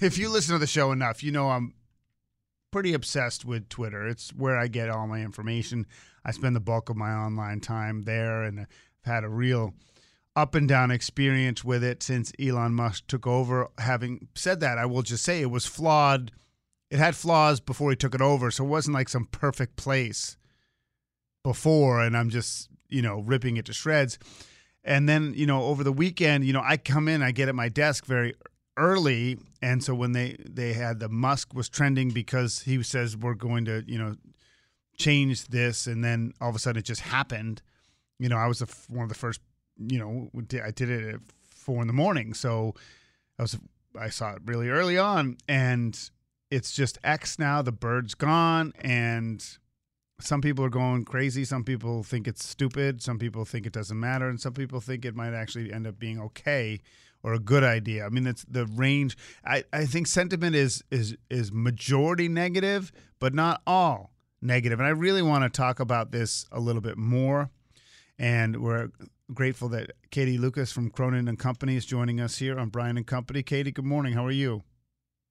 If 0.00 0.16
you 0.16 0.28
listen 0.28 0.54
to 0.54 0.58
the 0.58 0.66
show 0.66 0.92
enough, 0.92 1.22
you 1.22 1.32
know 1.32 1.50
I'm 1.50 1.74
pretty 2.70 2.94
obsessed 2.94 3.44
with 3.44 3.68
Twitter. 3.68 4.06
It's 4.06 4.30
where 4.30 4.58
I 4.58 4.66
get 4.68 4.88
all 4.88 5.06
my 5.06 5.20
information. 5.20 5.86
I 6.24 6.32
spend 6.32 6.56
the 6.56 6.60
bulk 6.60 6.88
of 6.88 6.96
my 6.96 7.12
online 7.12 7.60
time 7.60 8.02
there 8.02 8.42
and 8.42 8.60
I've 8.60 8.66
had 9.04 9.24
a 9.24 9.28
real 9.28 9.74
up 10.36 10.54
and 10.54 10.68
down 10.68 10.90
experience 10.90 11.64
with 11.64 11.82
it 11.82 12.02
since 12.02 12.32
Elon 12.40 12.74
Musk 12.74 13.06
took 13.08 13.26
over. 13.26 13.68
Having 13.78 14.28
said 14.34 14.60
that, 14.60 14.78
I 14.78 14.86
will 14.86 15.02
just 15.02 15.24
say 15.24 15.40
it 15.40 15.50
was 15.50 15.66
flawed. 15.66 16.30
It 16.90 16.98
had 16.98 17.16
flaws 17.16 17.60
before 17.60 17.90
he 17.90 17.96
took 17.96 18.14
it 18.14 18.20
over, 18.20 18.50
so 18.50 18.64
it 18.64 18.68
wasn't 18.68 18.94
like 18.94 19.08
some 19.08 19.26
perfect 19.26 19.76
place 19.76 20.36
before 21.42 22.02
and 22.02 22.16
I'm 22.16 22.30
just, 22.30 22.68
you 22.88 23.02
know, 23.02 23.20
ripping 23.20 23.56
it 23.56 23.66
to 23.66 23.72
shreds. 23.72 24.18
And 24.82 25.08
then, 25.08 25.34
you 25.36 25.46
know, 25.46 25.64
over 25.64 25.84
the 25.84 25.92
weekend, 25.92 26.44
you 26.44 26.52
know, 26.52 26.62
I 26.64 26.76
come 26.76 27.08
in, 27.08 27.22
I 27.22 27.32
get 27.32 27.48
at 27.48 27.54
my 27.54 27.68
desk 27.68 28.06
very 28.06 28.34
early, 28.76 29.38
and 29.62 29.82
so 29.82 29.94
when 29.94 30.12
they 30.12 30.36
they 30.48 30.72
had 30.72 31.00
the 31.00 31.08
Musk 31.08 31.54
was 31.54 31.68
trending 31.68 32.10
because 32.10 32.60
he 32.60 32.82
says 32.82 33.16
we're 33.16 33.34
going 33.34 33.64
to, 33.66 33.84
you 33.86 33.98
know, 33.98 34.16
change 34.96 35.46
this 35.48 35.86
and 35.86 36.04
then 36.04 36.32
all 36.40 36.50
of 36.50 36.56
a 36.56 36.58
sudden 36.58 36.78
it 36.78 36.84
just 36.84 37.02
happened. 37.02 37.62
You 38.18 38.28
know, 38.28 38.36
I 38.36 38.46
was 38.46 38.58
the, 38.58 38.74
one 38.88 39.04
of 39.04 39.08
the 39.08 39.14
first, 39.14 39.40
you 39.78 39.98
know, 39.98 40.30
I 40.62 40.70
did 40.70 40.90
it 40.90 41.14
at 41.14 41.20
4 41.48 41.80
in 41.82 41.86
the 41.86 41.94
morning. 41.94 42.34
So 42.34 42.74
I 43.38 43.42
was 43.42 43.58
I 43.98 44.08
saw 44.08 44.34
it 44.34 44.42
really 44.44 44.68
early 44.68 44.98
on 44.98 45.36
and 45.48 45.98
it's 46.50 46.72
just 46.72 46.98
X 47.02 47.38
now, 47.38 47.62
the 47.62 47.72
bird's 47.72 48.14
gone 48.14 48.72
and 48.80 49.44
some 50.20 50.42
people 50.42 50.64
are 50.64 50.70
going 50.70 51.04
crazy. 51.04 51.44
Some 51.44 51.64
people 51.64 52.02
think 52.02 52.28
it's 52.28 52.46
stupid. 52.46 53.02
Some 53.02 53.18
people 53.18 53.44
think 53.44 53.66
it 53.66 53.72
doesn't 53.72 53.98
matter, 53.98 54.28
and 54.28 54.38
some 54.38 54.52
people 54.52 54.80
think 54.80 55.06
it 55.06 55.16
might 55.16 55.32
actually 55.32 55.72
end 55.72 55.86
up 55.86 55.98
being 55.98 56.20
okay 56.20 56.80
or 57.22 57.34
a 57.34 57.38
good 57.38 57.64
idea. 57.64 58.04
I 58.04 58.08
mean, 58.08 58.26
it's 58.26 58.44
the 58.48 58.66
range. 58.66 59.16
I, 59.44 59.64
I 59.72 59.86
think 59.86 60.06
sentiment 60.06 60.56
is 60.56 60.82
is 60.90 61.16
is 61.28 61.52
majority 61.52 62.28
negative, 62.28 62.92
but 63.18 63.34
not 63.34 63.62
all 63.66 64.12
negative. 64.42 64.80
And 64.80 64.86
I 64.86 64.90
really 64.90 65.22
want 65.22 65.44
to 65.44 65.50
talk 65.50 65.80
about 65.80 66.12
this 66.12 66.46
a 66.50 66.60
little 66.60 66.82
bit 66.82 66.96
more. 66.96 67.50
And 68.18 68.62
we're 68.62 68.90
grateful 69.32 69.68
that 69.70 69.92
Katie 70.10 70.38
Lukas 70.38 70.72
from 70.72 70.90
Cronin 70.90 71.28
and 71.28 71.38
Company 71.38 71.76
is 71.76 71.86
joining 71.86 72.20
us 72.20 72.38
here 72.38 72.58
on 72.58 72.68
Brian 72.68 72.96
and 72.96 73.06
Company. 73.06 73.42
Katie, 73.42 73.72
good 73.72 73.84
morning. 73.84 74.12
How 74.12 74.26
are 74.26 74.30
you? 74.30 74.62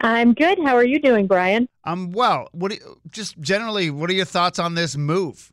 I'm 0.01 0.33
good. 0.33 0.57
How 0.63 0.75
are 0.75 0.85
you 0.85 0.99
doing, 0.99 1.27
Brian? 1.27 1.67
Um, 1.83 2.11
well, 2.11 2.47
what 2.53 2.71
do 2.71 2.77
you, 2.77 3.01
just 3.09 3.39
generally, 3.39 3.91
what 3.91 4.09
are 4.09 4.13
your 4.13 4.25
thoughts 4.25 4.57
on 4.57 4.75
this 4.75 4.95
move? 4.95 5.51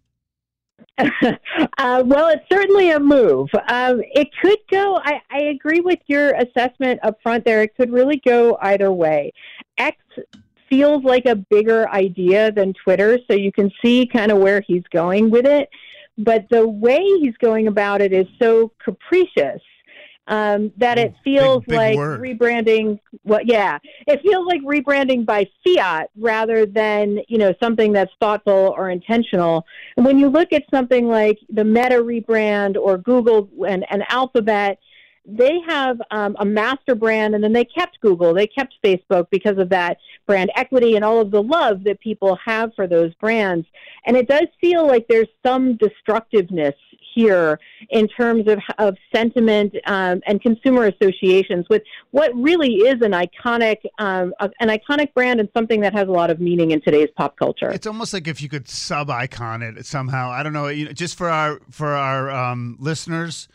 uh, 0.99 2.03
well, 2.07 2.29
it's 2.29 2.49
certainly 2.51 2.91
a 2.91 3.01
move. 3.01 3.49
Um, 3.69 4.03
it 4.15 4.29
could 4.41 4.59
go. 4.71 4.99
I, 5.05 5.21
I 5.31 5.39
agree 5.45 5.81
with 5.81 5.99
your 6.07 6.35
assessment 6.35 7.01
up 7.03 7.19
front. 7.23 7.45
There, 7.45 7.63
it 7.63 7.77
could 7.77 7.93
really 7.93 8.21
go 8.25 8.57
either 8.63 8.91
way. 8.93 9.33
X 9.79 9.97
feels 10.69 11.05
like 11.05 11.27
a 11.27 11.37
bigger 11.37 11.89
idea 11.91 12.51
than 12.51 12.73
Twitter, 12.73 13.19
so 13.29 13.35
you 13.35 13.53
can 13.53 13.71
see 13.85 14.07
kind 14.07 14.33
of 14.33 14.39
where 14.39 14.63
he's 14.67 14.83
going 14.93 15.31
with 15.31 15.47
it. 15.47 15.69
But 16.19 16.47
the 16.51 16.67
way 16.67 17.03
he's 17.21 17.37
going 17.37 17.67
about 17.67 18.01
it 18.01 18.13
is 18.13 18.27
so 18.41 18.73
capricious 18.83 19.61
um, 20.29 20.73
that 20.77 20.99
it 20.99 21.15
feels 21.23 21.61
big, 21.61 21.69
big 21.69 21.77
like 21.77 21.97
word. 21.97 22.21
rebranding. 22.21 22.99
Well, 23.25 23.41
yeah, 23.45 23.79
it 24.07 24.21
feels 24.23 24.47
like 24.47 24.61
rebranding 24.63 25.25
by 25.25 25.49
fiat 25.65 26.11
rather 26.17 26.67
than 26.67 27.21
you 27.29 27.39
know 27.39 27.55
something 27.63 27.93
that's 27.93 28.13
thoughtful 28.21 28.75
or 28.77 28.91
intentional. 28.91 29.65
And 29.97 30.05
when 30.05 30.19
you 30.19 30.29
look 30.29 30.53
at 30.53 30.65
something 30.71 31.09
like 31.09 31.39
the 31.49 31.65
Meta 31.65 31.97
rebrand 31.97 32.77
or 32.77 32.99
Google 32.99 33.49
and, 33.67 33.85
and 33.91 34.03
Alphabet, 34.09 34.79
they 35.27 35.61
have 35.67 36.01
um, 36.11 36.37
a 36.39 36.45
master 36.45 36.95
brand, 36.95 37.35
and 37.35 37.43
then 37.43 37.53
they 37.53 37.65
kept 37.65 38.01
Google, 38.01 38.33
they 38.33 38.47
kept 38.47 38.75
Facebook 38.85 39.27
because 39.31 39.59
of 39.59 39.69
that 39.71 39.99
brand 40.27 40.51
equity 40.57 40.95
and 40.95 41.05
all 41.05 41.21
of 41.21 41.31
the 41.31 41.43
love 41.43 41.85
that 41.85 42.01
people 42.01 42.39
have 42.45 42.75
for 42.75 42.87
those 42.87 43.13
brands. 43.15 43.67
And 44.07 44.17
it 44.17 44.29
does 44.29 44.47
feel 44.61 44.87
like 44.87 45.07
there's 45.09 45.29
some 45.45 45.77
destructiveness 45.77 46.75
here 47.17 47.59
in 47.91 48.07
terms 48.07 48.47
of, 48.47 48.61
of 48.79 48.97
sentiment 49.13 49.75
um, 49.87 50.21
and 50.27 50.41
consumer 50.41 50.87
associations 50.87 51.67
with 51.69 51.83
what 52.11 52.31
really 52.35 52.75
is 52.75 53.01
an 53.01 53.13
iconic 53.13 53.79
um, 53.99 54.33
an 54.61 54.69
iconic 54.69 55.13
brand 55.15 55.41
and 55.41 55.49
something 55.57 55.81
that 55.81 55.95
has 55.95 56.07
a 56.07 56.11
lot 56.13 56.31
of 56.31 56.41
meaning 56.41 56.71
in 56.73 56.81
today's 56.83 57.09
pop 57.17 57.37
culture. 57.37 57.71
It's 57.71 57.87
almost 57.87 58.13
like 58.13 58.29
if 58.29 58.43
you 58.43 58.49
could 58.49 58.69
sub 58.69 59.11
icon 59.11 59.63
it 59.63 59.87
somehow. 59.87 60.31
I 60.31 60.43
don't 60.43 60.53
know. 60.53 60.69
You 60.69 60.87
know, 60.87 60.93
just 60.93 61.17
for 61.17 61.31
our 61.31 61.61
for 61.71 61.95
our 61.95 62.31
um, 62.31 62.77
listeners, 62.79 63.49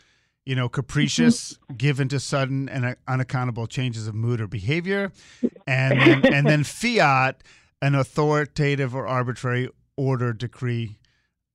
you 0.44 0.56
know, 0.56 0.68
capricious, 0.68 1.58
given 1.76 2.08
to 2.08 2.18
sudden 2.18 2.68
and 2.68 2.96
unaccountable 3.06 3.66
changes 3.66 4.06
of 4.08 4.14
mood 4.14 4.40
or 4.40 4.46
behavior, 4.46 5.12
and 5.66 6.00
then, 6.00 6.34
and 6.34 6.46
then 6.46 6.64
fiat, 6.64 7.42
an 7.80 7.94
authoritative 7.94 8.94
or 8.94 9.06
arbitrary 9.06 9.68
order, 9.96 10.32
decree. 10.32 10.98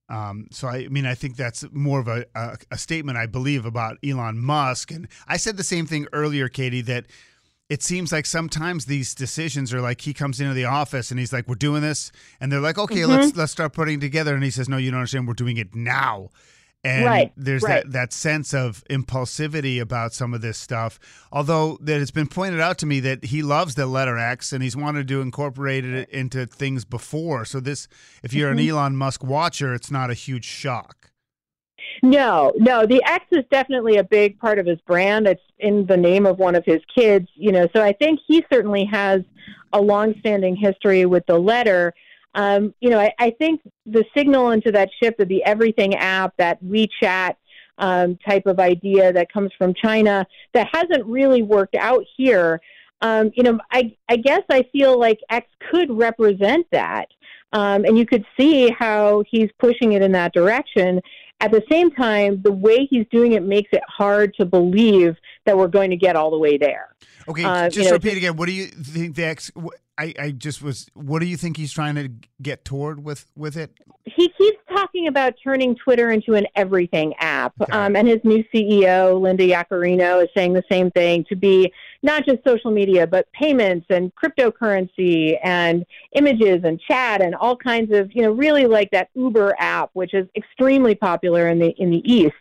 Um, 0.08 0.46
so 0.50 0.68
I 0.68 0.88
mean, 0.88 1.04
I 1.04 1.14
think 1.14 1.36
that's 1.36 1.66
more 1.70 2.00
of 2.00 2.08
a, 2.08 2.24
a 2.34 2.56
a 2.70 2.78
statement 2.78 3.18
I 3.18 3.26
believe 3.26 3.66
about 3.66 3.98
Elon 4.02 4.38
Musk, 4.38 4.90
and 4.90 5.06
I 5.26 5.36
said 5.36 5.58
the 5.58 5.64
same 5.64 5.86
thing 5.86 6.06
earlier, 6.14 6.48
Katie, 6.48 6.80
that 6.82 7.06
it 7.68 7.82
seems 7.82 8.10
like 8.10 8.24
sometimes 8.24 8.86
these 8.86 9.14
decisions 9.14 9.74
are 9.74 9.82
like 9.82 10.00
he 10.00 10.14
comes 10.14 10.40
into 10.40 10.54
the 10.54 10.64
office 10.64 11.10
and 11.10 11.20
he's 11.20 11.32
like, 11.32 11.46
"We're 11.46 11.56
doing 11.56 11.82
this," 11.82 12.10
and 12.40 12.50
they're 12.50 12.60
like, 12.60 12.78
"Okay, 12.78 13.04
let's 13.04 13.36
let's 13.36 13.52
start 13.52 13.74
putting 13.74 13.98
it 13.98 14.00
together," 14.00 14.34
and 14.34 14.42
he 14.42 14.50
says, 14.50 14.66
"No, 14.66 14.78
you 14.78 14.90
don't 14.90 15.00
understand. 15.00 15.28
We're 15.28 15.34
doing 15.34 15.58
it 15.58 15.74
now." 15.74 16.30
And 16.84 17.04
Right, 17.04 17.32
there's 17.36 17.64
right. 17.64 17.82
that 17.84 17.92
that 17.92 18.12
sense 18.12 18.54
of 18.54 18.84
impulsivity 18.88 19.80
about 19.80 20.12
some 20.12 20.32
of 20.32 20.40
this 20.42 20.56
stuff. 20.56 21.00
Although 21.32 21.76
that 21.80 22.00
it's 22.00 22.12
been 22.12 22.28
pointed 22.28 22.60
out 22.60 22.78
to 22.78 22.86
me 22.86 23.00
that 23.00 23.24
he 23.26 23.42
loves 23.42 23.74
the 23.74 23.86
letter 23.86 24.16
X 24.16 24.52
and 24.52 24.62
he's 24.62 24.76
wanted 24.76 25.08
to 25.08 25.20
incorporate 25.20 25.84
it 25.84 26.08
into 26.10 26.46
things 26.46 26.84
before. 26.84 27.44
So 27.44 27.58
this, 27.58 27.88
if 28.22 28.32
you're 28.32 28.50
Mm-hmm. 28.50 28.58
an 28.60 28.68
Elon 28.68 28.96
Musk 28.96 29.24
watcher, 29.24 29.74
it's 29.74 29.90
not 29.90 30.10
a 30.10 30.14
huge 30.14 30.44
shock. 30.44 31.10
No, 32.02 32.52
no, 32.56 32.86
the 32.86 33.02
X 33.04 33.24
is 33.32 33.44
definitely 33.50 33.96
a 33.96 34.04
big 34.04 34.38
part 34.38 34.58
of 34.60 34.66
his 34.66 34.80
brand. 34.82 35.26
It's 35.26 35.42
in 35.58 35.84
the 35.86 35.96
name 35.96 36.26
of 36.26 36.38
one 36.38 36.54
of 36.54 36.64
his 36.64 36.80
kids, 36.94 37.28
you 37.34 37.50
know. 37.50 37.66
So 37.74 37.82
I 37.82 37.92
think 37.92 38.20
he 38.26 38.44
certainly 38.52 38.84
has 38.84 39.22
a 39.72 39.80
long-standing 39.80 40.54
history 40.54 41.06
with 41.06 41.26
the 41.26 41.38
letter. 41.38 41.92
Um, 42.34 42.74
you 42.80 42.90
know, 42.90 42.98
I, 42.98 43.12
I 43.18 43.30
think 43.30 43.60
the 43.86 44.04
signal 44.16 44.50
into 44.50 44.70
that 44.72 44.90
shift 45.02 45.20
of 45.20 45.28
the 45.28 45.42
Everything 45.44 45.94
app, 45.94 46.34
that 46.36 46.62
WeChat 46.62 47.34
um, 47.78 48.18
type 48.26 48.46
of 48.46 48.60
idea 48.60 49.12
that 49.12 49.32
comes 49.32 49.50
from 49.56 49.74
China, 49.74 50.26
that 50.52 50.68
hasn't 50.72 51.04
really 51.06 51.42
worked 51.42 51.74
out 51.74 52.04
here. 52.16 52.60
Um, 53.00 53.30
you 53.34 53.42
know, 53.44 53.58
I, 53.70 53.96
I 54.08 54.16
guess 54.16 54.42
I 54.50 54.64
feel 54.72 54.98
like 54.98 55.20
X 55.30 55.48
could 55.70 55.90
represent 55.90 56.66
that. 56.72 57.08
Um, 57.52 57.84
and 57.84 57.96
you 57.96 58.04
could 58.04 58.26
see 58.38 58.70
how 58.70 59.24
he's 59.26 59.48
pushing 59.58 59.92
it 59.92 60.02
in 60.02 60.12
that 60.12 60.34
direction. 60.34 61.00
At 61.40 61.52
the 61.52 61.62
same 61.70 61.90
time, 61.92 62.42
the 62.42 62.52
way 62.52 62.86
he's 62.90 63.06
doing 63.12 63.32
it 63.32 63.42
makes 63.42 63.70
it 63.72 63.82
hard 63.86 64.34
to 64.34 64.44
believe 64.44 65.16
that 65.46 65.56
we're 65.56 65.68
going 65.68 65.90
to 65.90 65.96
get 65.96 66.16
all 66.16 66.30
the 66.30 66.38
way 66.38 66.58
there. 66.58 66.94
Okay, 67.28 67.44
Uh, 67.44 67.64
you 67.64 67.70
just 67.70 67.88
know, 67.90 67.94
repeat 67.94 68.16
again. 68.16 68.36
What 68.36 68.46
do 68.46 68.52
you 68.52 68.66
think 68.66 69.14
the 69.14 69.24
X? 69.24 69.50
wh- 69.56 69.68
I, 70.00 70.14
I 70.18 70.30
just 70.30 70.62
was. 70.62 70.88
What 70.94 71.18
do 71.20 71.26
you 71.26 71.36
think 71.36 71.56
he's 71.56 71.72
trying 71.72 71.94
to 71.96 72.08
get 72.40 72.64
toward 72.64 73.04
with 73.04 73.26
with 73.36 73.56
it? 73.56 73.72
he 74.04 74.28
keeps 74.38 74.56
talking 74.70 75.06
about 75.06 75.34
turning 75.44 75.76
Twitter 75.76 76.10
into 76.10 76.34
an 76.34 76.46
everything 76.56 77.12
app. 77.18 77.27
Okay. 77.60 77.72
Um, 77.72 77.96
and 77.96 78.06
his 78.06 78.20
new 78.24 78.44
CEO, 78.52 79.20
Linda 79.20 79.44
Yaccarino, 79.44 80.22
is 80.22 80.28
saying 80.34 80.52
the 80.52 80.64
same 80.70 80.90
thing 80.90 81.24
to 81.28 81.36
be 81.36 81.72
not 82.02 82.24
just 82.24 82.44
social 82.44 82.70
media, 82.70 83.06
but 83.06 83.30
payments 83.32 83.86
and 83.90 84.12
cryptocurrency 84.14 85.38
and 85.42 85.84
images 86.12 86.62
and 86.64 86.80
chat 86.80 87.20
and 87.20 87.34
all 87.34 87.56
kinds 87.56 87.92
of, 87.92 88.10
you 88.14 88.22
know, 88.22 88.32
really 88.32 88.66
like 88.66 88.90
that 88.92 89.08
Uber 89.14 89.56
app, 89.58 89.90
which 89.94 90.14
is 90.14 90.26
extremely 90.36 90.94
popular 90.94 91.48
in 91.48 91.58
the 91.58 91.70
in 91.78 91.90
the 91.90 92.02
East. 92.10 92.34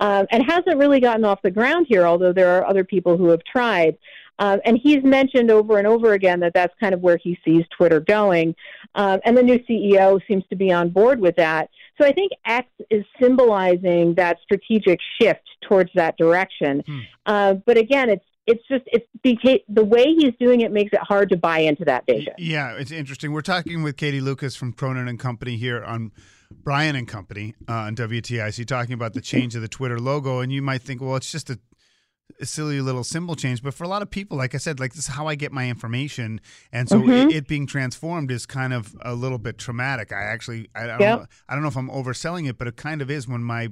Um, 0.00 0.28
and 0.30 0.44
hasn't 0.44 0.78
really 0.78 1.00
gotten 1.00 1.24
off 1.24 1.42
the 1.42 1.50
ground 1.50 1.86
here, 1.88 2.06
although 2.06 2.32
there 2.32 2.56
are 2.56 2.64
other 2.64 2.84
people 2.84 3.16
who 3.16 3.28
have 3.28 3.42
tried. 3.42 3.98
Um, 4.38 4.60
and 4.64 4.78
he's 4.80 5.02
mentioned 5.02 5.50
over 5.50 5.78
and 5.78 5.86
over 5.86 6.12
again 6.12 6.40
that 6.40 6.54
that's 6.54 6.74
kind 6.78 6.94
of 6.94 7.00
where 7.00 7.16
he 7.16 7.38
sees 7.44 7.64
Twitter 7.76 8.00
going. 8.00 8.54
Um, 8.94 9.20
and 9.24 9.36
the 9.36 9.42
new 9.42 9.58
CEO 9.60 10.20
seems 10.26 10.44
to 10.50 10.56
be 10.56 10.72
on 10.72 10.90
board 10.90 11.20
with 11.20 11.36
that. 11.36 11.70
So 12.00 12.06
I 12.06 12.12
think 12.12 12.32
X 12.46 12.68
is 12.90 13.04
symbolizing 13.20 14.14
that 14.14 14.38
strategic 14.42 14.98
shift 15.20 15.42
towards 15.62 15.90
that 15.94 16.16
direction. 16.16 16.82
Hmm. 16.86 17.00
Uh, 17.26 17.54
but 17.54 17.76
again, 17.76 18.08
it's 18.08 18.24
it's 18.48 18.66
just 18.66 18.84
it's 18.86 19.06
beca- 19.24 19.62
the 19.68 19.84
way 19.84 20.04
he's 20.04 20.32
doing 20.40 20.62
it 20.62 20.72
makes 20.72 20.92
it 20.94 21.00
hard 21.02 21.28
to 21.28 21.36
buy 21.36 21.58
into 21.58 21.84
that 21.84 22.06
vision. 22.06 22.32
Yeah, 22.38 22.76
it's 22.78 22.90
interesting. 22.90 23.32
We're 23.32 23.42
talking 23.42 23.82
with 23.82 23.96
Katie 23.98 24.22
Lukas 24.22 24.56
from 24.56 24.72
Cronin 24.72 25.06
and 25.06 25.18
Company 25.18 25.56
here 25.56 25.84
on 25.84 26.12
Brian 26.50 26.96
and 26.96 27.06
Company 27.06 27.54
uh, 27.68 27.72
on 27.72 27.94
WTIC, 27.94 28.64
talking 28.66 28.94
about 28.94 29.12
the 29.12 29.20
change 29.32 29.54
of 29.54 29.60
the 29.60 29.68
Twitter 29.68 30.00
logo, 30.00 30.40
and 30.40 30.50
you 30.50 30.62
might 30.62 30.80
think, 30.80 31.02
well, 31.02 31.16
it's 31.16 31.30
just 31.30 31.50
a, 31.50 31.54
a 31.54 31.58
silly 32.42 32.80
little 32.80 33.04
symbol 33.04 33.34
change, 33.34 33.62
but 33.62 33.74
for 33.74 33.84
a 33.84 33.88
lot 33.88 34.02
of 34.02 34.10
people, 34.10 34.36
like 34.38 34.54
I 34.54 34.58
said, 34.58 34.78
like 34.80 34.92
this 34.92 35.08
is 35.08 35.14
how 35.14 35.26
I 35.26 35.34
get 35.34 35.52
my 35.52 35.68
information, 35.68 36.40
and 36.72 36.88
so 36.88 37.00
Mhm. 37.02 37.30
it, 37.30 37.36
it 37.36 37.48
being 37.48 37.66
transformed 37.66 38.30
is 38.30 38.46
kind 38.46 38.72
of 38.72 38.94
a 39.02 39.14
little 39.14 39.38
bit 39.38 39.58
traumatic. 39.58 40.12
I 40.12 40.22
actually, 40.22 40.68
I, 40.74 40.84
I 40.84 40.86
don't, 40.86 41.00
Yep. 41.00 41.28
I 41.48 41.54
don't 41.54 41.62
know 41.62 41.68
if 41.68 41.76
I'm 41.76 41.90
overselling 41.90 42.48
it, 42.48 42.58
but 42.58 42.68
it 42.68 42.76
kind 42.76 43.02
of 43.02 43.10
is 43.10 43.26
when 43.28 43.42
my 43.42 43.70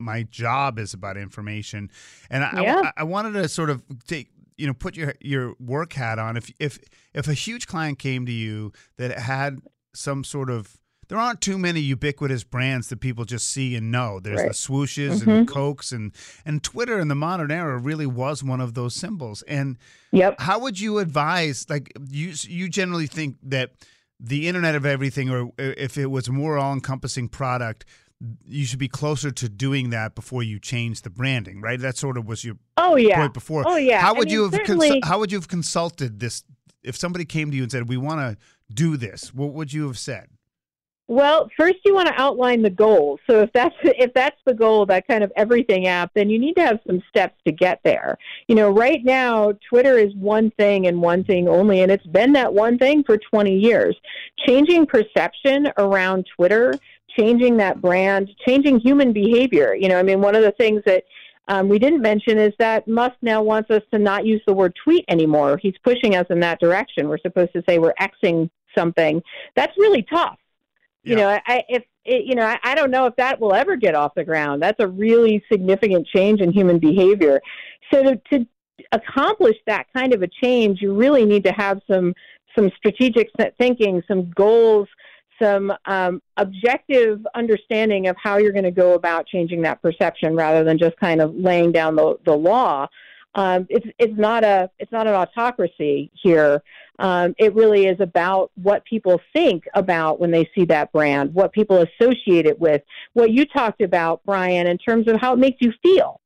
my 0.00 0.22
job 0.22 0.78
is 0.78 0.94
about 0.94 1.16
information, 1.16 1.90
and 2.30 2.44
I, 2.44 2.62
Yeah. 2.62 2.82
I, 2.84 2.92
I 2.98 3.02
wanted 3.04 3.32
to 3.32 3.48
sort 3.48 3.68
of 3.70 3.82
take 4.06 4.30
you 4.56 4.66
know 4.66 4.74
put 4.74 4.96
your 4.96 5.14
your 5.20 5.54
work 5.60 5.92
hat 5.92 6.18
on. 6.18 6.36
If 6.36 6.50
if 6.58 6.78
if 7.14 7.28
a 7.28 7.34
huge 7.34 7.66
client 7.66 7.98
came 7.98 8.24
to 8.26 8.32
you 8.32 8.72
that 8.96 9.16
had 9.18 9.58
some 9.94 10.22
sort 10.24 10.50
of 10.50 10.76
there 11.08 11.18
aren't 11.18 11.40
too 11.40 11.58
many 11.58 11.80
ubiquitous 11.80 12.44
brands 12.44 12.88
that 12.88 13.00
people 13.00 13.24
just 13.24 13.48
see 13.48 13.74
and 13.76 13.90
know. 13.90 14.20
There's 14.20 14.38
the 14.40 14.46
Right. 14.48 14.52
swooshes 14.52 15.22
Mhm. 15.22 15.38
and 15.38 15.48
Cokes 15.48 15.90
and 15.92 16.12
and 16.44 16.62
Twitter 16.62 17.00
in 17.00 17.08
the 17.08 17.14
modern 17.14 17.50
era 17.50 17.78
really 17.78 18.06
was 18.06 18.42
one 18.42 18.60
of 18.60 18.74
those 18.74 18.94
symbols. 18.94 19.42
And 19.48 19.78
Yep. 20.12 20.40
how 20.40 20.58
would 20.58 20.78
you 20.80 20.98
advise 20.98 21.66
like 21.68 21.92
you 22.10 22.32
you 22.42 22.68
generally 22.68 23.06
think 23.06 23.36
that 23.42 23.72
the 24.20 24.48
internet 24.48 24.74
of 24.74 24.84
everything 24.84 25.30
or 25.30 25.50
if 25.58 25.96
it 25.96 26.06
was 26.10 26.28
a 26.28 26.32
more 26.32 26.58
all-encompassing 26.58 27.28
product 27.28 27.84
you 28.44 28.64
should 28.66 28.80
be 28.80 28.88
closer 28.88 29.30
to 29.30 29.48
doing 29.48 29.90
that 29.90 30.16
before 30.16 30.42
you 30.42 30.58
change 30.58 31.02
the 31.02 31.10
branding 31.10 31.60
right 31.60 31.78
that 31.78 31.96
sort 31.96 32.16
of 32.18 32.26
was 32.26 32.42
your 32.44 32.56
Oh 32.76 32.96
yeah. 32.96 33.16
point 33.16 33.32
before 33.32 33.62
Oh 33.64 33.76
yeah. 33.76 34.00
how 34.00 34.08
I 34.14 34.18
would 34.18 34.26
mean, 34.26 34.34
you 34.34 34.42
have 34.42 34.50
certainly, 34.52 34.88
consul- 34.88 35.08
how 35.08 35.20
would 35.20 35.30
you 35.30 35.38
have 35.38 35.46
consulted 35.46 36.18
this 36.18 36.42
if 36.82 36.96
somebody 36.96 37.24
came 37.24 37.52
to 37.52 37.56
you 37.56 37.62
and 37.62 37.70
said 37.70 37.88
we 37.88 37.96
want 37.96 38.20
to 38.20 38.36
do 38.74 38.96
this 38.96 39.32
what 39.32 39.52
would 39.52 39.72
you 39.72 39.86
have 39.86 39.96
said 39.98 40.26
Well, 41.10 41.48
first 41.58 41.78
you 41.86 41.94
want 41.94 42.08
to 42.08 42.20
outline 42.20 42.60
the 42.60 42.68
goal. 42.68 43.18
So 43.28 43.40
if 43.40 43.50
that's 43.54 43.74
if 43.82 44.12
that's 44.12 44.36
the 44.44 44.52
goal, 44.52 44.84
that 44.86 45.08
kind 45.08 45.24
of 45.24 45.32
everything 45.36 45.86
app, 45.86 46.12
then 46.14 46.28
you 46.28 46.38
need 46.38 46.54
to 46.56 46.62
have 46.62 46.80
some 46.86 47.02
steps 47.08 47.34
to 47.46 47.52
get 47.52 47.80
there. 47.82 48.18
You 48.46 48.54
know, 48.54 48.70
right 48.70 49.02
now 49.02 49.54
Twitter 49.70 49.96
is 49.96 50.14
one 50.14 50.50
thing 50.58 50.86
and 50.86 51.00
one 51.00 51.24
thing 51.24 51.48
only, 51.48 51.80
and 51.80 51.90
it's 51.90 52.06
been 52.06 52.34
that 52.34 52.52
one 52.52 52.76
thing 52.76 53.04
for 53.04 53.16
20 53.16 53.56
years. 53.56 53.96
Changing 54.46 54.84
perception 54.84 55.72
around 55.78 56.26
Twitter, 56.36 56.74
changing 57.18 57.56
that 57.56 57.80
brand, 57.80 58.28
changing 58.46 58.78
human 58.78 59.14
behavior. 59.14 59.74
You 59.74 59.88
know, 59.88 59.98
I 59.98 60.02
mean, 60.02 60.20
one 60.20 60.34
of 60.34 60.42
the 60.42 60.52
things 60.52 60.82
that 60.84 61.04
um, 61.48 61.70
we 61.70 61.78
didn't 61.78 62.02
mention 62.02 62.36
is 62.36 62.52
that 62.58 62.86
Musk 62.86 63.16
now 63.22 63.42
wants 63.42 63.70
us 63.70 63.82
to 63.92 63.98
not 63.98 64.26
use 64.26 64.42
the 64.46 64.52
word 64.52 64.76
tweet 64.84 65.06
anymore. 65.08 65.56
He's 65.56 65.78
pushing 65.82 66.16
us 66.16 66.26
in 66.28 66.40
that 66.40 66.60
direction. 66.60 67.08
We're 67.08 67.16
supposed 67.16 67.54
to 67.54 67.62
say 67.66 67.78
we're 67.78 67.94
Xing 67.98 68.50
something. 68.76 69.22
That's 69.56 69.72
really 69.78 70.02
tough 70.02 70.36
you 71.04 71.16
know 71.16 71.28
I, 71.28 71.40
I 71.46 71.64
if 71.68 71.84
it, 72.04 72.24
you 72.24 72.34
know 72.34 72.44
I, 72.44 72.58
I 72.62 72.74
don't 72.74 72.90
know 72.90 73.06
if 73.06 73.16
that 73.16 73.40
will 73.40 73.54
ever 73.54 73.76
get 73.76 73.94
off 73.94 74.14
the 74.14 74.24
ground. 74.24 74.62
That's 74.62 74.80
a 74.80 74.88
really 74.88 75.42
significant 75.50 76.06
change 76.06 76.40
in 76.40 76.52
human 76.52 76.78
behavior. 76.78 77.40
So 77.92 78.02
to, 78.02 78.16
to 78.32 78.46
accomplish 78.92 79.56
that 79.66 79.86
kind 79.94 80.14
of 80.14 80.22
a 80.22 80.28
change 80.42 80.80
you 80.80 80.94
really 80.94 81.24
need 81.24 81.44
to 81.44 81.52
have 81.52 81.80
some 81.90 82.14
some 82.56 82.70
strategic 82.76 83.28
thinking 83.58 84.02
some 84.06 84.30
goals 84.30 84.88
some 85.40 85.72
um, 85.86 86.20
objective 86.36 87.24
understanding 87.34 88.08
of 88.08 88.16
how 88.22 88.38
you're 88.38 88.52
going 88.52 88.64
to 88.64 88.70
go 88.70 88.94
about 88.94 89.26
changing 89.26 89.62
that 89.62 89.80
perception 89.80 90.34
rather 90.34 90.64
than 90.64 90.78
just 90.78 90.96
kind 90.96 91.20
of 91.20 91.34
laying 91.34 91.72
down 91.72 91.94
the, 91.96 92.16
the 92.24 92.34
law 92.34 92.86
um, 93.34 93.66
it's 93.68 93.86
it's 93.98 94.16
not 94.18 94.44
a 94.44 94.70
it's 94.78 94.90
not 94.90 95.06
an 95.06 95.14
autocracy 95.14 96.10
here. 96.14 96.62
Um, 96.98 97.34
it 97.38 97.54
really 97.54 97.86
is 97.86 98.00
about 98.00 98.50
what 98.56 98.84
people 98.84 99.20
think 99.32 99.64
about 99.74 100.18
when 100.18 100.30
they 100.30 100.50
see 100.54 100.64
that 100.64 100.90
brand, 100.92 101.32
what 101.32 101.52
people 101.52 101.76
associate 101.76 102.46
it 102.46 102.58
with, 102.58 102.82
what 103.12 103.30
you 103.30 103.44
talked 103.44 103.80
about, 103.80 104.20
Brian, 104.24 104.66
in 104.66 104.78
terms 104.78 105.06
of 105.08 105.20
how 105.20 105.34
it 105.34 105.38
makes 105.38 105.58
you 105.60 105.72
feel. 105.82 106.20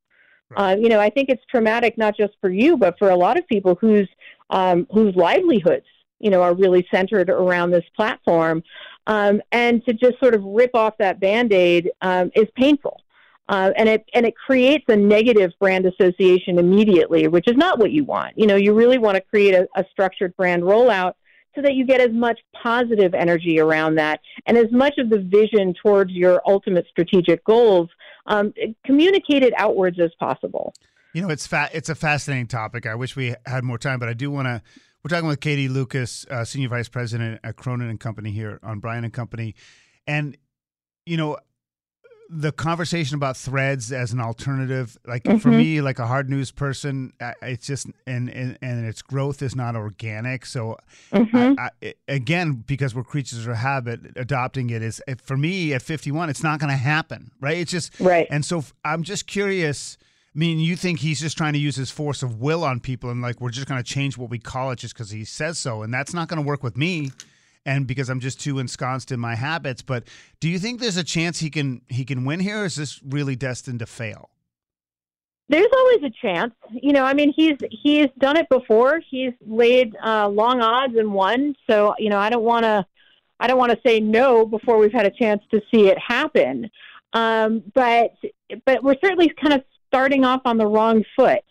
Right. 0.51 0.73
Uh, 0.73 0.77
you 0.77 0.89
know, 0.89 1.01
I 1.01 1.11
think 1.11 1.29
it's 1.29 1.43
traumatic 1.51 1.99
not 1.99 2.17
just 2.17 2.35
for 2.41 2.51
you, 2.51 2.77
but 2.77 2.99
for 2.99 3.11
a 3.11 3.17
lot 3.17 3.39
of 3.39 3.47
people 3.47 3.77
whose 3.81 4.09
um, 4.51 4.87
whose 4.91 5.15
livelihoods, 5.15 5.87
you 6.21 6.31
know, 6.31 6.43
are 6.43 6.55
really 6.55 6.87
centered 6.91 7.29
around 7.29 7.71
this 7.71 7.85
platform. 7.97 8.63
Um, 9.07 9.43
and 9.51 9.85
to 9.87 9.93
just 9.93 10.19
sort 10.21 10.35
of 10.35 10.43
rip 10.45 10.75
off 10.75 10.97
that 10.99 11.19
band 11.19 11.53
aid 11.53 11.91
um, 12.03 12.31
is 12.37 12.47
painful. 12.55 13.01
Uh, 13.49 13.73
and 13.77 13.89
it 13.89 14.05
and 14.15 14.25
it 14.25 14.35
creates 14.37 14.85
a 14.89 14.97
negative 14.97 15.51
brand 15.59 15.85
association 15.85 16.59
immediately, 16.59 17.27
which 17.29 17.49
is 17.49 17.57
not 17.57 17.79
what 17.79 17.91
you 17.91 18.05
want. 18.05 18.33
You 18.39 18.47
know, 18.47 18.57
you 18.57 18.73
really 18.73 18.99
want 18.99 19.17
to 19.17 19.21
create 19.21 19.55
a, 19.55 19.67
a 19.77 19.85
structured 19.91 20.37
brand 20.37 20.63
rollout 20.63 21.15
so 21.55 21.63
that 21.63 21.75
you 21.75 21.85
get 21.85 22.01
as 22.01 22.13
much 22.13 22.41
positive 22.63 23.15
energy 23.15 23.61
around 23.61 23.97
that 23.97 24.21
and 24.47 24.57
as 24.57 24.71
much 24.73 24.95
of 24.99 25.11
the 25.11 25.19
vision 25.19 25.75
towards 25.75 26.13
your 26.13 26.41
ultimate 26.47 26.87
strategic 26.89 27.45
goals 27.45 27.89
um, 28.27 28.55
communicated 28.87 29.53
outwards 29.57 29.99
as 30.01 30.11
possible. 30.19 30.73
You 31.13 31.23
know, 31.23 31.29
it's 31.29 31.47
fa- 31.47 31.69
it's 31.75 31.89
a 31.89 31.95
fascinating 31.95 32.47
topic. 32.47 32.87
I 32.87 32.95
wish 32.95 33.17
we 33.17 33.35
had 33.45 33.65
more 33.65 33.79
time, 33.79 33.99
but 33.99 34.09
I 34.09 34.15
do 34.15 34.31
want 34.31 34.47
to. 34.47 34.63
We're 35.05 35.09
talking 35.09 35.29
with 35.29 35.41
Katie 35.41 35.69
Lukas, 35.69 36.25
uh, 36.31 36.45
senior 36.45 36.69
vice 36.69 36.89
president 36.89 37.41
at 37.43 37.57
Cronin 37.57 37.91
and 37.91 37.99
Company 37.99 38.31
here 38.31 38.61
on 38.63 38.79
Brian 38.79 39.05
and 39.05 39.13
Company, 39.13 39.55
and 40.07 40.37
you 41.05 41.17
know, 41.17 41.39
the 42.35 42.51
conversation 42.51 43.15
about 43.17 43.37
threads 43.37 43.93
as 43.93 44.13
an 44.15 44.19
alternative, 44.21 44.97
like 45.07 45.25
for 45.25 45.51
Mhm. 45.51 45.57
me, 45.57 45.81
like 45.83 45.99
a 45.99 46.07
hard 46.07 46.31
news 46.31 46.51
person, 46.51 47.13
it's 47.43 47.67
just 47.67 47.87
and, 48.07 48.31
and 48.31 48.57
and 48.63 48.87
its 48.87 49.03
growth 49.03 49.43
is 49.43 49.55
not 49.55 49.77
organic. 49.77 50.47
So 50.47 50.79
Mhm. 51.13 51.57
I, 51.59 51.69
I, 51.83 51.95
again, 52.09 52.65
because 52.67 52.95
we're 52.95 53.05
creatures 53.05 53.47
of 53.47 53.55
habit, 53.57 54.01
adopting 54.17 54.71
it 54.71 54.83
is 54.83 55.03
for 55.23 55.37
me 55.37 55.75
at 55.75 55.83
51, 55.83 56.31
it's 56.31 56.43
not 56.43 56.59
going 56.59 56.71
to 56.71 56.77
happen, 56.77 57.33
right? 57.39 57.59
It's 57.59 57.71
just 57.71 57.93
Right. 58.01 58.27
and 58.31 58.45
so 58.45 58.65
i'm 58.85 59.03
just 59.03 59.27
curious. 59.27 59.99
I 60.35 60.39
mean, 60.39 60.59
you 60.59 60.77
think 60.77 61.01
he's 61.01 61.21
just 61.21 61.37
trying 61.37 61.53
to 61.53 61.59
use 61.59 61.77
his 61.77 61.91
force 61.91 62.23
of 62.23 62.41
will 62.41 62.65
on 62.65 62.81
people 62.81 63.11
and 63.11 63.21
like 63.21 63.43
we're 63.43 63.51
just 63.51 63.67
going 63.69 63.83
to 63.83 63.87
change 63.87 64.17
what 64.17 64.31
we 64.31 64.39
call 64.39 64.71
it 64.71 64.79
just 64.79 64.95
because 64.95 65.11
he 65.11 65.27
says 65.27 65.59
so. 65.59 65.83
And 65.83 65.93
that's 65.93 66.15
not 66.15 66.29
going 66.29 66.41
to 66.43 66.47
work 66.47 66.63
with 66.63 66.75
me. 66.75 67.11
And 67.65 67.87
because 67.87 68.09
I'm 68.09 68.21
just 68.21 68.41
too 68.41 68.59
ensconced 68.59 69.13
in 69.13 69.21
my 69.21 69.37
habits. 69.37 69.83
But 69.83 70.09
do 70.41 70.49
you 70.49 70.59
think 70.59 70.81
there's 70.81 70.97
a 70.97 71.05
chance 71.05 71.39
he 71.39 71.49
can 71.49 71.83
he 71.89 72.05
can 72.05 72.25
win 72.25 72.41
here 72.41 72.65
is 72.65 72.75
this 72.75 73.01
really 73.05 73.37
destined 73.37 73.79
to 73.79 73.87
fail? 73.87 74.31
There's 75.49 75.71
always 75.77 76.03
a 76.03 76.11
chance. 76.11 76.55
You 76.71 76.93
know, 76.93 77.05
I 77.05 77.15
mean, 77.15 77.33
he's 77.37 77.57
he's 77.71 78.09
done 78.19 78.37
it 78.37 78.49
before. 78.49 79.01
He's 79.09 79.33
laid 79.47 79.95
uh, 80.03 80.29
long 80.29 80.61
odds 80.61 80.97
and 80.97 81.13
won. 81.13 81.55
So, 81.69 81.95
you 81.99 82.09
know, 82.11 82.19
I 82.19 82.31
don't 82.31 82.45
want 82.45 82.65
to 82.65 82.87
I 83.39 83.49
don't 83.49 83.59
want 83.59 83.73
to 83.73 83.79
say 83.85 84.01
no 84.01 84.47
before 84.47 84.79
we've 84.79 84.93
had 84.93 85.05
a 85.05 85.11
chance 85.11 85.43
to 85.51 85.61
see 85.73 85.89
it 85.89 85.99
happen. 85.99 86.71
Um, 87.13 87.63
but 87.75 88.15
but 88.65 88.83
we're 88.83 88.97
certainly 89.03 89.29
kind 89.41 89.53
of 89.53 89.63
starting 89.89 90.25
off 90.25 90.43
on 90.45 90.59
the 90.59 90.67
wrong 90.67 91.05
foot. 91.17 91.45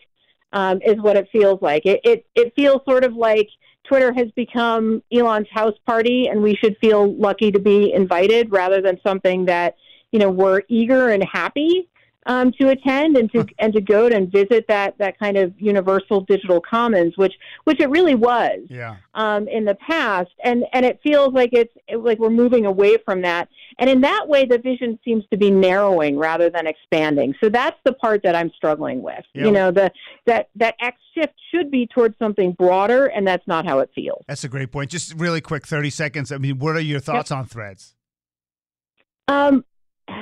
Um, 0.54 0.82
is 0.82 0.98
what 0.98 1.16
it 1.16 1.30
feels 1.32 1.62
like. 1.62 1.86
It, 1.86 2.02
it 2.04 2.26
it 2.36 2.54
feels 2.58 2.82
sort 2.84 3.06
of 3.06 3.14
like 3.14 3.48
Twitter 3.92 4.14
has 4.14 4.32
become 4.38 5.04
Elon's 5.12 5.50
house 5.52 5.76
party, 5.86 6.28
and 6.28 6.42
we 6.42 6.56
should 6.56 6.78
feel 6.78 7.14
lucky 7.16 7.52
to 7.52 7.60
be 7.60 7.92
invited 7.92 8.50
rather 8.50 8.82
than 8.82 8.98
something 9.04 9.44
that 9.48 9.76
you 10.14 10.20
know 10.20 10.30
we're 10.30 10.62
eager 10.70 11.10
and 11.10 11.22
happy 11.22 11.90
um, 12.28 12.52
to 12.60 12.70
attend 12.70 13.18
and 13.18 13.32
to 13.32 13.46
and 13.60 13.74
to 13.74 13.82
go 13.82 14.06
and 14.08 14.32
visit 14.32 14.66
that 14.68 14.96
that 15.00 15.18
kind 15.18 15.38
of 15.38 15.54
universal 15.60 16.22
digital 16.22 16.62
commons, 16.62 17.18
which 17.18 17.34
which 17.64 17.80
it 17.80 17.90
really 17.90 18.16
was 18.16 18.60
Yeah. 18.70 18.98
um, 19.16 19.48
in 19.48 19.66
the 19.66 19.76
past, 19.76 20.30
and 20.44 20.64
and 20.74 20.86
it 20.86 21.00
feels 21.02 21.34
like 21.34 21.50
it's 21.54 21.74
it, 21.88 21.98
like 21.98 22.20
we're 22.20 22.30
moving 22.30 22.66
away 22.66 22.98
from 23.04 23.22
that. 23.24 23.50
And 23.80 23.90
in 23.90 24.02
that 24.02 24.28
way, 24.28 24.46
the 24.46 24.60
vision 24.60 25.00
seems 25.04 25.24
to 25.32 25.38
be 25.38 25.50
narrowing 25.50 26.18
rather 26.18 26.50
than 26.50 26.68
expanding. 26.68 27.34
So 27.42 27.50
that's 27.50 27.78
the 27.86 27.94
part 27.94 28.22
that 28.24 28.36
I'm 28.36 28.52
struggling 28.56 29.02
with. 29.02 29.24
Yeah. 29.34 29.46
You 29.46 29.52
know, 29.52 29.72
the 29.72 29.92
that 30.28 30.50
that 30.58 30.76
X 30.80 30.98
shift 31.16 31.34
should 31.54 31.72
be 31.72 31.88
towards 31.88 32.18
something 32.20 32.52
broader, 32.52 33.08
and 33.08 33.28
that's 33.28 33.48
not 33.48 33.66
how 33.66 33.80
it 33.80 33.90
feels. 33.96 34.24
That's 34.28 34.44
a 34.44 34.50
great 34.50 34.72
point. 34.72 34.92
Just 34.92 35.16
really 35.16 35.42
quick, 35.42 35.66
30 35.66 35.90
seconds. 35.90 36.32
I 36.32 36.38
mean, 36.38 36.60
what 36.60 36.76
are 36.76 36.82
your 36.82 37.00
thoughts 37.00 37.32
on 37.32 37.46
threads? 37.46 37.96
Um, 39.28 39.64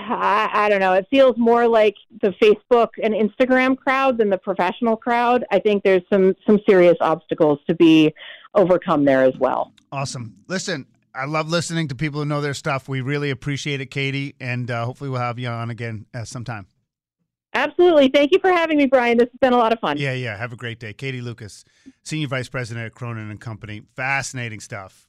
I, 0.10 0.50
I 0.52 0.70
don't 0.70 0.80
know. 0.80 0.94
It 0.94 1.08
feels 1.10 1.38
more 1.38 1.68
like 1.68 1.96
the 2.22 2.34
Facebook 2.42 2.90
and 3.02 3.14
Instagram 3.14 3.78
crowd 3.78 4.18
than 4.18 4.30
the 4.30 4.38
professional 4.38 4.96
crowd. 4.96 5.46
I 5.52 5.60
think 5.60 5.84
there's 5.84 6.04
some 6.12 6.36
some 6.46 6.60
serious 6.68 6.98
obstacles 7.02 7.60
to 7.68 7.76
be 7.76 8.14
overcome 8.56 9.06
there 9.06 9.24
as 9.24 9.36
well. 9.38 9.74
Awesome. 9.92 10.36
Listen, 10.48 10.86
I 11.14 11.26
love 11.26 11.50
listening 11.50 11.88
to 11.90 11.96
people 11.96 12.22
who 12.22 12.26
know 12.26 12.42
their 12.42 12.54
stuff. 12.54 12.88
We 12.88 13.02
really 13.02 13.30
appreciate 13.30 13.82
it, 13.82 13.88
Katie, 13.88 14.36
and 14.40 14.70
uh, 14.70 14.86
hopefully 14.86 15.10
we'll 15.10 15.22
have 15.22 15.40
you 15.40 15.48
on 15.48 15.70
again 15.70 16.06
uh, 16.14 16.24
sometime. 16.24 16.68
Absolutely. 17.54 18.10
Thank 18.10 18.32
you 18.32 18.40
for 18.40 18.52
having 18.52 18.78
me, 18.78 18.86
Brian. 18.86 19.18
This 19.18 19.30
has 19.32 19.40
been 19.40 19.54
a 19.54 19.58
lot 19.58 19.74
of 19.74 19.80
fun. 19.80 19.98
Yeah, 19.98 20.14
yeah. 20.14 20.38
Have 20.38 20.54
a 20.54 20.56
great 20.56 20.80
day. 20.80 20.94
Katie 20.94 21.22
Lukas, 21.22 21.66
Senior 22.04 22.28
Vice 22.28 22.48
President 22.48 22.86
at 22.86 22.94
Cronin 22.94 23.32
and 23.32 23.42
Company. 23.42 23.82
Fascinating 23.96 24.60
stuff. 24.60 25.09